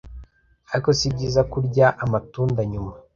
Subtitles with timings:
[0.71, 2.93] Ariko si byiza kurya amatunda nyuma